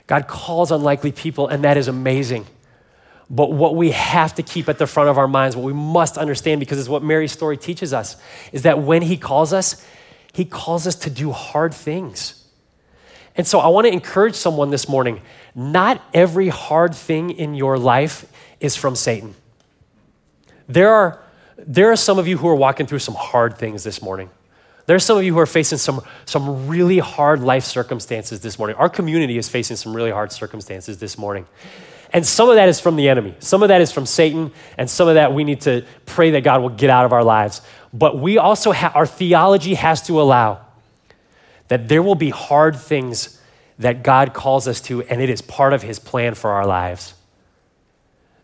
[0.07, 2.47] God calls unlikely people, and that is amazing.
[3.29, 6.17] But what we have to keep at the front of our minds, what we must
[6.17, 8.15] understand, because it's what Mary's story teaches us,
[8.51, 9.85] is that when He calls us,
[10.33, 12.43] He calls us to do hard things.
[13.35, 15.21] And so I want to encourage someone this morning
[15.55, 18.25] not every hard thing in your life
[18.59, 19.35] is from Satan.
[20.67, 21.19] There are,
[21.57, 24.29] there are some of you who are walking through some hard things this morning.
[24.85, 28.57] There are some of you who are facing some, some really hard life circumstances this
[28.57, 28.75] morning.
[28.77, 31.45] Our community is facing some really hard circumstances this morning.
[32.11, 33.35] And some of that is from the enemy.
[33.39, 34.51] Some of that is from Satan.
[34.77, 37.23] And some of that we need to pray that God will get out of our
[37.23, 37.61] lives.
[37.93, 40.65] But we also have, our theology has to allow
[41.67, 43.38] that there will be hard things
[43.79, 47.13] that God calls us to, and it is part of his plan for our lives.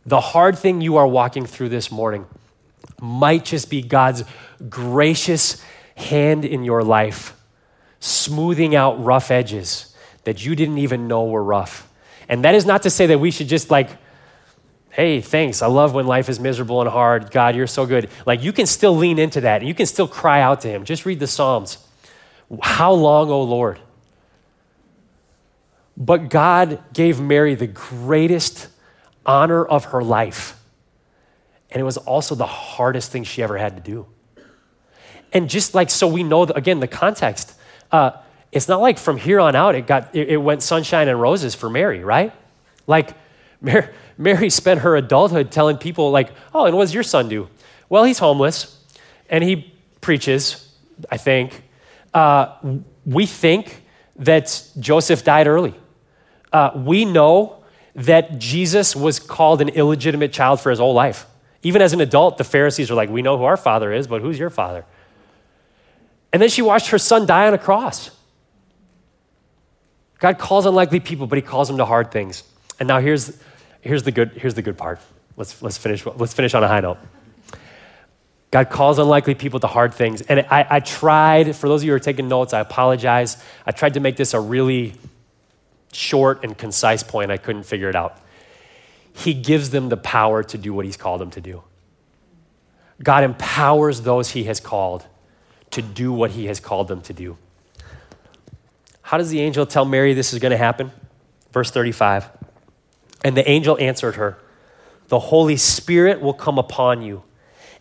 [0.06, 2.26] The hard thing you are walking through this morning
[3.02, 4.24] might just be God's
[4.70, 5.62] gracious
[5.96, 7.36] hand in your life,
[8.00, 11.90] smoothing out rough edges that you didn't even know were rough.
[12.30, 13.90] And that is not to say that we should just like,
[14.92, 15.62] hey, thanks.
[15.62, 17.30] I love when life is miserable and hard.
[17.32, 18.10] God, you're so good.
[18.26, 20.86] Like you can still lean into that and you can still cry out to Him.
[20.86, 21.78] Just read the Psalms.
[22.62, 23.80] How long, O Lord?
[25.98, 28.68] But God gave Mary the greatest
[29.26, 30.62] honor of her life.
[31.72, 34.08] And it was also the hardest thing she ever had to do.
[35.34, 37.54] And just like so, we know, that, again, the context.
[37.92, 38.12] Uh,
[38.52, 41.56] it's not like from here on out it got it, it went sunshine and roses
[41.56, 42.32] for Mary, right?
[42.88, 43.12] Like
[43.62, 47.50] Mary, Mary spent her adulthood telling people like, "Oh, and what does your son do?"
[47.90, 48.82] Well, he's homeless,
[49.30, 50.74] and he preaches.
[51.12, 51.64] I think
[52.14, 52.56] uh,
[53.06, 53.84] we think
[54.18, 55.74] that Joseph died early.
[56.56, 57.62] Uh, we know
[57.96, 61.26] that Jesus was called an illegitimate child for his whole life.
[61.64, 64.22] Even as an adult, the Pharisees are like, We know who our father is, but
[64.22, 64.86] who's your father?
[66.32, 68.10] And then she watched her son die on a cross.
[70.20, 72.46] God calls unlikely people, but he calls them to hard things.
[72.80, 73.38] And now here's,
[73.82, 75.02] here's, the, good, here's the good part.
[75.36, 77.00] Let's, let's, finish, let's finish on a high note.
[78.52, 80.22] God calls unlikely people to hard things.
[80.22, 83.44] And I, I tried, for those of you who are taking notes, I apologize.
[83.66, 84.94] I tried to make this a really
[85.96, 87.32] short and concise point.
[87.32, 88.20] I couldn't figure it out.
[89.14, 91.64] He gives them the power to do what He's called them to do.
[93.02, 95.06] God empowers those He has called
[95.72, 97.38] to do what He has called them to do.
[99.02, 100.92] How does the angel tell Mary this is going to happen?
[101.52, 102.30] Verse 35.
[103.24, 104.38] And the angel answered her,
[105.08, 107.24] The Holy Spirit will come upon you,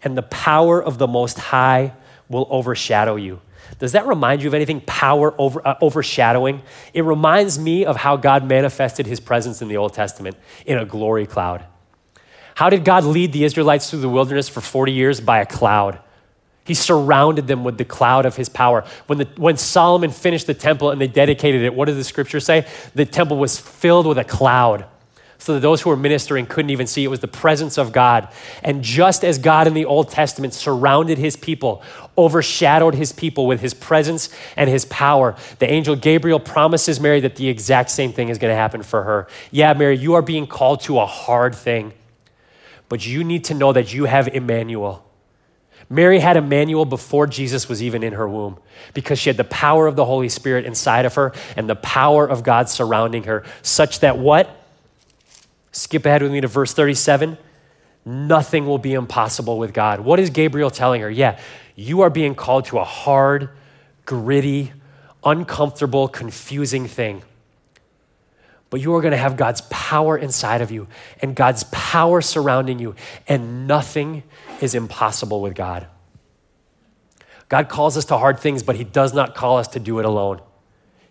[0.03, 1.94] and the power of the Most High
[2.29, 3.40] will overshadow you.
[3.78, 4.80] Does that remind you of anything?
[4.82, 6.62] Power over, uh, overshadowing?
[6.92, 10.84] It reminds me of how God manifested his presence in the Old Testament in a
[10.84, 11.64] glory cloud.
[12.54, 15.20] How did God lead the Israelites through the wilderness for 40 years?
[15.20, 15.98] By a cloud.
[16.64, 18.84] He surrounded them with the cloud of his power.
[19.06, 22.40] When, the, when Solomon finished the temple and they dedicated it, what does the scripture
[22.40, 22.66] say?
[22.94, 24.87] The temple was filled with a cloud
[25.44, 27.04] so that those who were ministering couldn't even see.
[27.04, 28.28] It was the presence of God.
[28.62, 31.83] And just as God in the Old Testament surrounded his people,
[32.16, 37.37] overshadowed his people with his presence and his power, the angel Gabriel promises Mary that
[37.37, 39.28] the exact same thing is going to happen for her.
[39.50, 41.92] Yeah, Mary, you are being called to a hard thing,
[42.88, 45.04] but you need to know that you have Emmanuel.
[45.90, 48.59] Mary had Emmanuel before Jesus was even in her womb
[48.94, 52.26] because she had the power of the Holy Spirit inside of her and the power
[52.26, 54.62] of God surrounding her, such that what?
[55.74, 57.37] Skip ahead with me to verse 37.
[58.04, 60.00] Nothing will be impossible with God.
[60.00, 61.10] What is Gabriel telling her?
[61.10, 61.38] Yeah,
[61.74, 63.48] you are being called to a hard,
[64.06, 64.72] gritty,
[65.24, 67.22] uncomfortable, confusing thing.
[68.70, 70.87] But you are going to have God's power inside of you
[71.20, 72.94] and God's power surrounding you,
[73.26, 74.22] and nothing
[74.60, 75.88] is impossible with God.
[77.48, 80.04] God calls us to hard things, but He does not call us to do it
[80.04, 80.40] alone.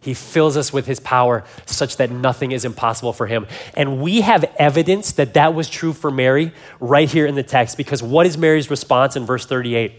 [0.03, 3.47] He fills us with his power such that nothing is impossible for him.
[3.75, 7.77] And we have evidence that that was true for Mary right here in the text
[7.77, 9.93] because what is Mary's response in verse 38?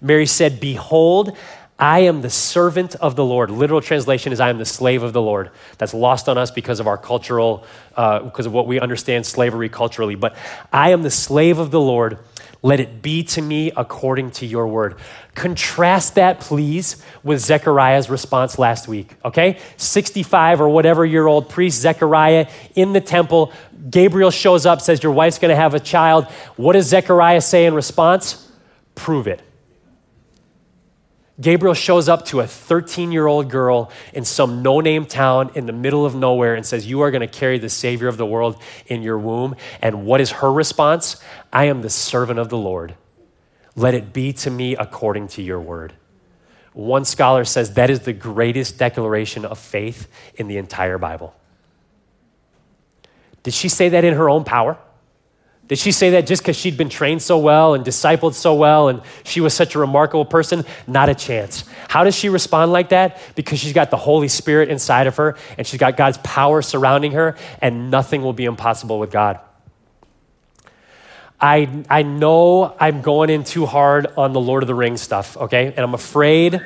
[0.00, 1.36] Mary said, Behold,
[1.78, 3.50] I am the servant of the Lord.
[3.50, 5.50] Literal translation is I am the slave of the Lord.
[5.78, 7.64] That's lost on us because of our cultural,
[7.96, 10.14] uh, because of what we understand slavery culturally.
[10.14, 10.36] But
[10.72, 12.18] I am the slave of the Lord
[12.64, 14.96] let it be to me according to your word.
[15.34, 19.58] Contrast that, please, with Zechariah's response last week, okay?
[19.76, 23.52] 65 or whatever year old priest Zechariah in the temple.
[23.90, 26.24] Gabriel shows up, says, Your wife's gonna have a child.
[26.56, 28.50] What does Zechariah say in response?
[28.94, 29.42] Prove it.
[31.40, 35.66] Gabriel shows up to a 13 year old girl in some no name town in
[35.66, 38.26] the middle of nowhere and says, You are going to carry the Savior of the
[38.26, 39.56] world in your womb.
[39.82, 41.20] And what is her response?
[41.52, 42.94] I am the servant of the Lord.
[43.74, 45.94] Let it be to me according to your word.
[46.72, 51.34] One scholar says that is the greatest declaration of faith in the entire Bible.
[53.42, 54.78] Did she say that in her own power?
[55.66, 58.88] Did she say that just because she'd been trained so well and discipled so well
[58.88, 60.64] and she was such a remarkable person?
[60.86, 61.64] Not a chance.
[61.88, 63.18] How does she respond like that?
[63.34, 67.12] Because she's got the Holy Spirit inside of her and she's got God's power surrounding
[67.12, 69.40] her, and nothing will be impossible with God.
[71.40, 75.36] I, I know I'm going in too hard on the Lord of the Rings stuff,
[75.36, 75.66] okay?
[75.66, 76.60] And I'm afraid,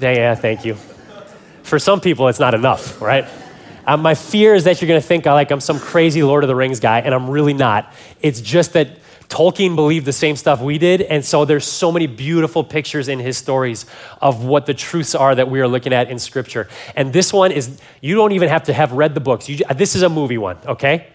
[0.00, 0.76] yeah, thank you.
[1.62, 3.26] For some people, it's not enough, right?
[3.88, 6.48] Um, my fear is that you're going to think like I'm some crazy Lord of
[6.48, 7.90] the Rings guy, and I'm really not.
[8.20, 8.98] It's just that
[9.30, 13.18] Tolkien believed the same stuff we did, and so there's so many beautiful pictures in
[13.18, 13.86] his stories
[14.20, 16.68] of what the truths are that we are looking at in Scripture.
[16.96, 19.48] And this one is you don't even have to have read the books.
[19.48, 21.06] You, this is a movie one, okay?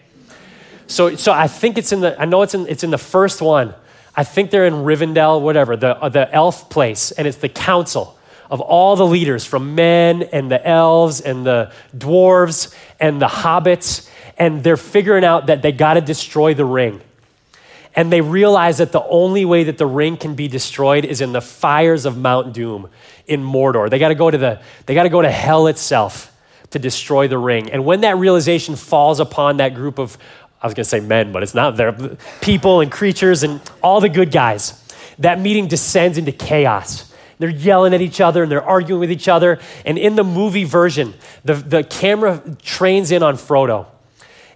[0.88, 2.20] So, so I think it's in the.
[2.20, 2.66] I know it's in.
[2.66, 3.72] It's in the first one.
[4.16, 8.18] I think they're in Rivendell, whatever the uh, the elf place, and it's the council
[8.54, 14.08] of all the leaders from men and the elves and the dwarves and the hobbits,
[14.38, 17.00] and they're figuring out that they got to destroy the ring.
[17.96, 21.32] And they realize that the only way that the ring can be destroyed is in
[21.32, 22.88] the fires of Mount Doom
[23.26, 23.90] in Mordor.
[23.90, 26.32] They got to go to the they got to go to hell itself
[26.70, 27.72] to destroy the ring.
[27.72, 30.16] And when that realization falls upon that group of,
[30.62, 31.76] I was going to say men, but it's not.
[31.76, 34.80] They're people and creatures and all the good guys.
[35.18, 37.10] That meeting descends into chaos.
[37.44, 39.58] They're yelling at each other and they're arguing with each other.
[39.84, 41.12] And in the movie version,
[41.44, 43.84] the, the camera trains in on Frodo.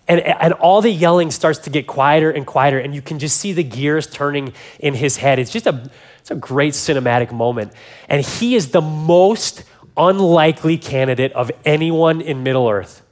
[0.08, 3.36] And, and all the yelling starts to get quieter and quieter, and you can just
[3.36, 5.38] see the gears turning in his head.
[5.38, 7.74] It's just a, it's a great cinematic moment.
[8.08, 9.64] And he is the most
[9.94, 13.02] unlikely candidate of anyone in Middle Earth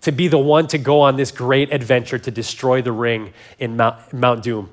[0.00, 3.76] to be the one to go on this great adventure to destroy the ring in
[3.76, 4.68] Mount, Mount Doom.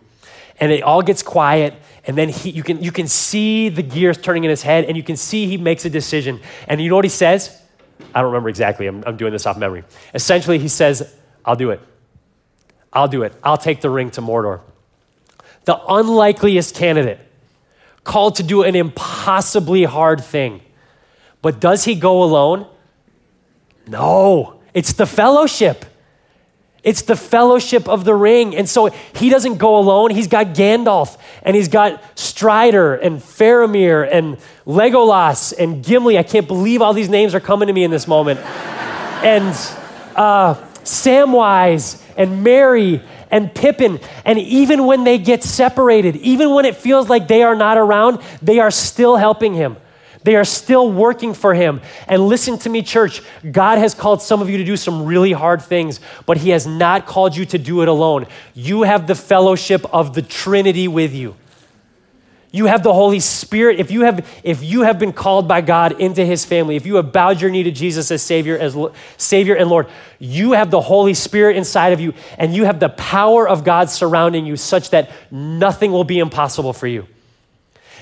[0.59, 1.73] And it all gets quiet,
[2.05, 4.97] and then he, you, can, you can see the gears turning in his head, and
[4.97, 6.41] you can see he makes a decision.
[6.67, 7.61] And you know what he says?
[8.13, 9.83] I don't remember exactly, I'm, I'm doing this off memory.
[10.13, 11.79] Essentially, he says, I'll do it.
[12.91, 13.33] I'll do it.
[13.43, 14.61] I'll take the ring to Mordor.
[15.65, 17.19] The unlikeliest candidate,
[18.03, 20.61] called to do an impossibly hard thing.
[21.41, 22.67] But does he go alone?
[23.87, 25.85] No, it's the fellowship.
[26.83, 28.55] It's the fellowship of the ring.
[28.55, 30.11] And so he doesn't go alone.
[30.11, 36.17] He's got Gandalf and he's got Strider and Faramir and Legolas and Gimli.
[36.17, 38.39] I can't believe all these names are coming to me in this moment.
[39.23, 39.49] and
[40.15, 43.01] uh, Samwise and Merry
[43.31, 43.99] and Pippin.
[44.25, 48.19] And even when they get separated, even when it feels like they are not around,
[48.41, 49.77] they are still helping him.
[50.23, 51.81] They are still working for him.
[52.07, 53.21] And listen to me, church.
[53.49, 56.67] God has called some of you to do some really hard things, but he has
[56.67, 58.27] not called you to do it alone.
[58.53, 61.35] You have the fellowship of the Trinity with you.
[62.51, 63.79] You have the Holy Spirit.
[63.79, 66.95] If you have, if you have been called by God into his family, if you
[66.95, 68.75] have bowed your knee to Jesus as Savior, as
[69.17, 72.89] Savior and Lord, you have the Holy Spirit inside of you, and you have the
[72.89, 77.05] power of God surrounding you such that nothing will be impossible for you.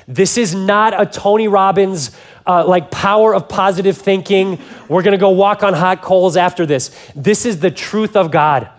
[0.08, 2.12] This is not a Tony Robbins
[2.46, 4.60] uh, like power of positive thinking.
[4.88, 6.98] We're gonna go walk on hot coals after this.
[7.16, 8.70] This is the truth of God.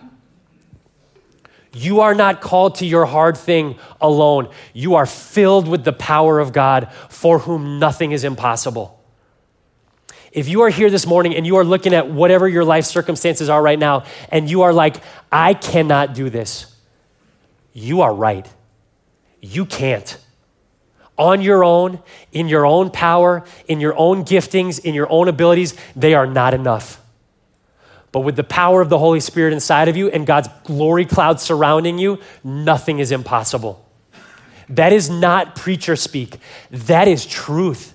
[1.71, 4.49] You are not called to your hard thing alone.
[4.73, 8.99] You are filled with the power of God for whom nothing is impossible.
[10.31, 13.49] If you are here this morning and you are looking at whatever your life circumstances
[13.49, 14.97] are right now and you are like,
[15.31, 16.75] I cannot do this,
[17.71, 18.47] you are right.
[19.41, 20.17] You can't.
[21.19, 21.99] On your own,
[22.31, 26.55] in your own power, in your own giftings, in your own abilities, they are not
[26.55, 27.01] enough.
[28.11, 31.39] But with the power of the Holy Spirit inside of you and God's glory cloud
[31.39, 33.85] surrounding you, nothing is impossible.
[34.69, 36.37] That is not preacher speak,
[36.71, 37.93] that is truth.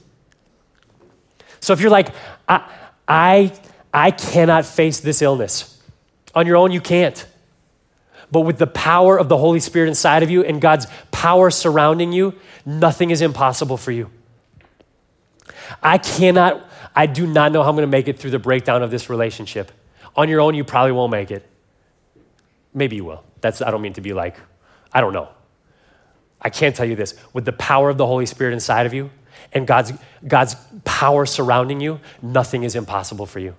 [1.60, 2.08] So if you're like,
[2.48, 2.70] I,
[3.08, 3.52] I,
[3.92, 5.80] I cannot face this illness,
[6.34, 7.26] on your own, you can't.
[8.30, 12.12] But with the power of the Holy Spirit inside of you and God's power surrounding
[12.12, 12.34] you,
[12.64, 14.10] nothing is impossible for you.
[15.82, 18.82] I cannot, I do not know how I'm going to make it through the breakdown
[18.82, 19.72] of this relationship.
[20.16, 21.48] On your own, you probably won't make it.
[22.72, 23.24] Maybe you will.
[23.40, 24.36] That's, I don't mean to be like,
[24.92, 25.28] I don't know.
[26.40, 27.14] I can't tell you this.
[27.32, 29.10] With the power of the Holy Spirit inside of you
[29.52, 29.92] and God's,
[30.26, 33.54] God's power surrounding you, nothing is impossible for you.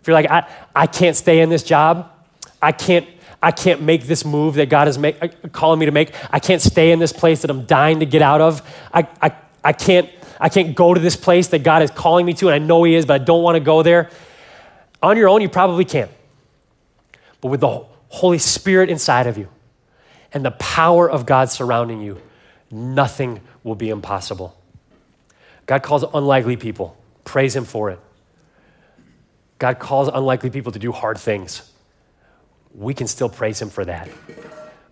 [0.00, 2.10] If you're like, I, I can't stay in this job,
[2.60, 3.06] I can't,
[3.42, 6.40] I can't make this move that God is make, uh, calling me to make, I
[6.40, 8.62] can't stay in this place that I'm dying to get out of,
[8.92, 10.10] I, I, I, can't,
[10.40, 12.82] I can't go to this place that God is calling me to, and I know
[12.82, 14.10] He is, but I don't want to go there.
[15.02, 16.10] On your own, you probably can't.
[17.40, 19.48] But with the Holy Spirit inside of you
[20.32, 22.20] and the power of God surrounding you,
[22.70, 24.56] nothing will be impossible.
[25.66, 26.96] God calls unlikely people.
[27.24, 28.00] Praise Him for it.
[29.58, 31.70] God calls unlikely people to do hard things.
[32.78, 34.08] We can still praise Him for that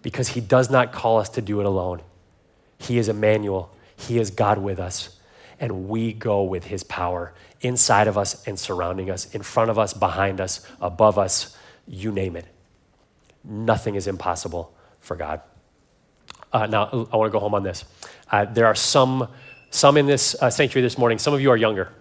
[0.03, 2.03] because He does not call us to do it alone.
[2.79, 5.17] He is Emmanuel, He is God with us,
[5.61, 9.79] and we go with His power inside of us and surrounding us, in front of
[9.79, 11.57] us, behind us, above us,
[11.87, 12.47] you name it.
[13.45, 15.41] Nothing is impossible for God.
[16.53, 17.85] Uh, now, I want to go home on this.
[18.31, 19.29] Uh, there are some,
[19.71, 21.93] some in this uh, sanctuary this morning, some of you are younger.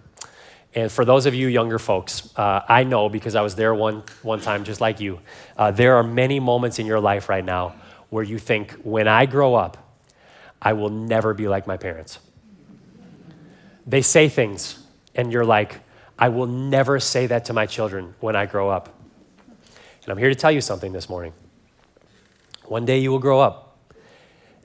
[0.76, 4.04] And for those of you younger folks, uh, I know because I was there one,
[4.22, 5.20] one time just like you,
[5.58, 7.76] uh, there are many moments in your life right now
[8.10, 9.78] where you think, when I grow up,
[10.62, 12.20] I will never be like my parents.
[13.88, 14.78] They say things
[15.16, 15.80] and you're like,
[16.20, 18.94] I will never say that to my children when I grow up.
[20.04, 21.34] And I'm here to tell you something this morning.
[22.66, 23.78] One day you will grow up,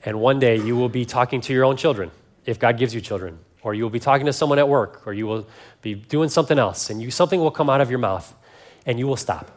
[0.05, 2.11] and one day you will be talking to your own children,
[2.45, 5.13] if God gives you children, or you will be talking to someone at work, or
[5.13, 5.47] you will
[5.81, 8.33] be doing something else, and you, something will come out of your mouth,
[8.85, 9.51] and you will stop.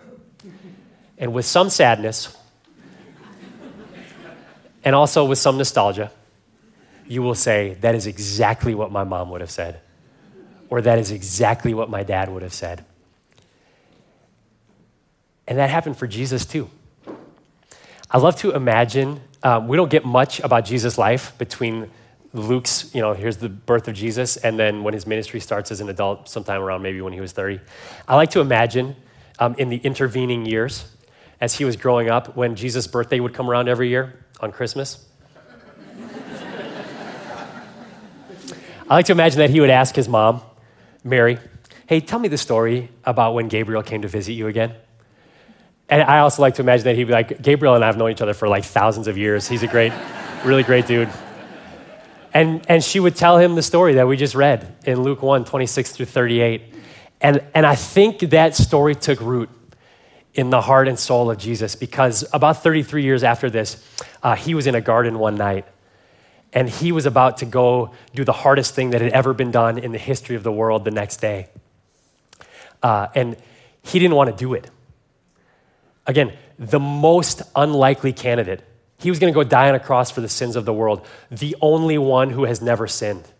[1.18, 2.36] And with some sadness,
[4.84, 6.11] and also with some nostalgia,
[7.07, 9.80] you will say, That is exactly what my mom would have said
[10.74, 12.84] or that is exactly what my dad would have said.
[15.46, 16.68] And that happened for Jesus too.
[18.11, 21.90] I love to imagine, um, we don't get much about Jesus' life between
[22.35, 25.80] Luke's, you know, here's the birth of Jesus, and then when his ministry starts as
[25.80, 27.61] an adult, sometime around maybe when he was 30.
[28.09, 28.97] I like to imagine
[29.39, 30.91] um, in the intervening years,
[31.41, 35.07] as he was growing up, when Jesus' birthday would come around every year on Christmas.
[38.91, 40.43] I like to imagine that he would ask his mom,
[41.05, 41.39] Mary,
[41.87, 44.74] hey, tell me the story about when Gabriel came to visit you again.
[45.89, 48.11] And I also like to imagine that he'd be like, Gabriel and I have known
[48.11, 49.47] each other for like thousands of years.
[49.47, 49.93] He's a great,
[50.45, 51.11] really great dude.
[52.35, 55.45] And, and she would tell him the story that we just read in Luke 1
[55.45, 56.74] 26 through 38.
[57.20, 59.49] And, and I think that story took root
[60.35, 63.82] in the heart and soul of Jesus because about 33 years after this,
[64.22, 65.64] uh, he was in a garden one night
[66.53, 69.78] and he was about to go do the hardest thing that had ever been done
[69.78, 71.49] in the history of the world the next day.
[72.82, 73.37] Uh, and
[73.82, 74.70] he didn't want to do it.
[76.07, 78.62] Again, the most unlikely candidate.
[79.05, 81.07] He was going to go die on a cross for the sins of the world,
[81.30, 83.30] the only one who has never sinned.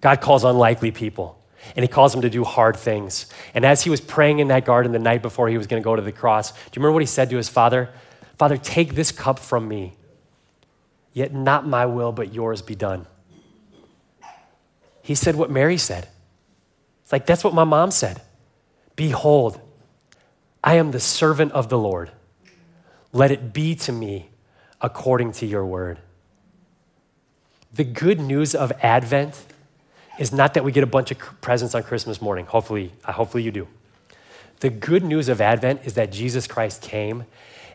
[0.00, 1.42] God calls unlikely people,
[1.74, 3.26] and he calls them to do hard things.
[3.54, 5.84] And as he was praying in that garden the night before he was going to
[5.84, 7.90] go to the cross, do you remember what he said to his father?
[8.38, 9.96] Father, take this cup from me,
[11.12, 13.08] yet not my will, but yours be done.
[15.02, 16.06] He said what Mary said.
[17.02, 18.22] It's like, that's what my mom said.
[18.94, 19.60] Behold,
[20.62, 22.12] I am the servant of the Lord.
[23.12, 24.28] Let it be to me
[24.84, 25.98] according to your word.
[27.72, 29.42] The good news of Advent
[30.18, 32.44] is not that we get a bunch of presents on Christmas morning.
[32.44, 33.66] Hopefully, uh, hopefully you do.
[34.60, 37.24] The good news of Advent is that Jesus Christ came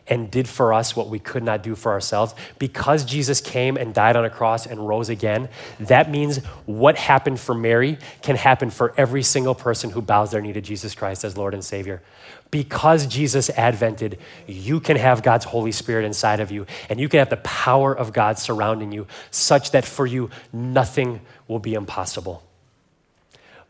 [0.06, 2.34] and did for us what we could not do for ourselves.
[2.58, 5.48] Because Jesus came and died on a cross and rose again,
[5.78, 10.40] that means what happened for Mary can happen for every single person who bows their
[10.40, 12.02] knee to Jesus Christ as Lord and Savior.
[12.50, 17.18] Because Jesus advented, you can have God's Holy Spirit inside of you, and you can
[17.18, 22.42] have the power of God surrounding you, such that for you, nothing will be impossible.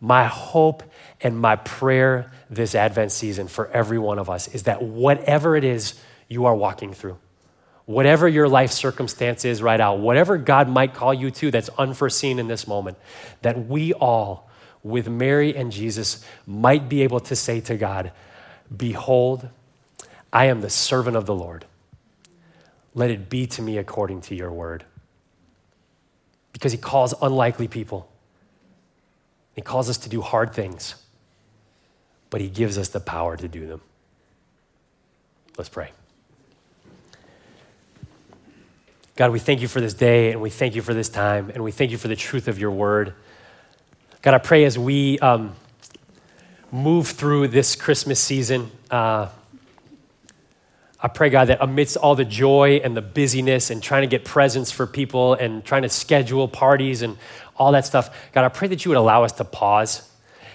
[0.00, 0.82] My hope
[1.20, 5.64] and my prayer this Advent season for every one of us is that whatever it
[5.64, 6.00] is
[6.30, 7.18] you are walking through,
[7.84, 12.38] whatever your life circumstance is right now, whatever God might call you to that's unforeseen
[12.38, 12.96] in this moment,
[13.42, 14.48] that we all,
[14.82, 18.12] with Mary and Jesus, might be able to say to God,
[18.74, 19.48] Behold,
[20.32, 21.66] I am the servant of the Lord.
[22.94, 24.84] Let it be to me according to your word.
[26.52, 28.08] Because he calls unlikely people,
[29.54, 30.94] he calls us to do hard things,
[32.30, 33.80] but he gives us the power to do them.
[35.58, 35.90] Let's pray.
[39.20, 41.62] God, we thank you for this day and we thank you for this time and
[41.62, 43.12] we thank you for the truth of your word.
[44.22, 45.54] God, I pray as we um,
[46.72, 49.28] move through this Christmas season, uh,
[50.98, 54.24] I pray, God, that amidst all the joy and the busyness and trying to get
[54.24, 57.18] presents for people and trying to schedule parties and
[57.56, 60.10] all that stuff, God, I pray that you would allow us to pause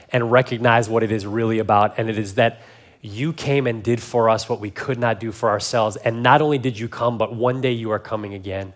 [0.10, 2.00] and recognize what it is really about.
[2.00, 2.62] And it is that
[3.06, 5.96] you came and did for us what we could not do for ourselves.
[5.98, 8.74] And not only did you come, but one day you are coming again.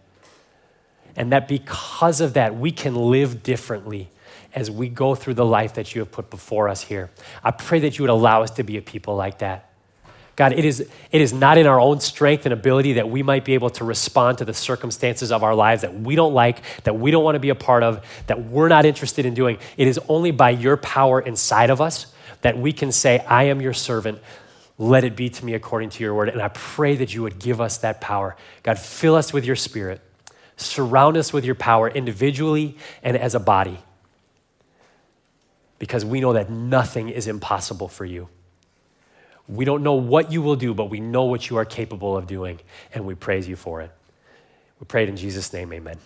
[1.15, 4.09] And that because of that, we can live differently
[4.53, 7.09] as we go through the life that you have put before us here.
[7.43, 9.69] I pray that you would allow us to be a people like that.
[10.35, 13.43] God, it is, it is not in our own strength and ability that we might
[13.43, 16.97] be able to respond to the circumstances of our lives that we don't like, that
[16.97, 19.57] we don't want to be a part of, that we're not interested in doing.
[19.75, 23.61] It is only by your power inside of us that we can say, I am
[23.61, 24.19] your servant.
[24.77, 26.29] Let it be to me according to your word.
[26.29, 28.35] And I pray that you would give us that power.
[28.63, 30.01] God, fill us with your spirit.
[30.55, 33.79] Surround us with your power individually and as a body.
[35.79, 38.27] Because we know that nothing is impossible for you.
[39.47, 42.27] We don't know what you will do, but we know what you are capable of
[42.27, 42.59] doing,
[42.93, 43.91] and we praise you for it.
[44.79, 45.97] We pray it in Jesus' name, amen.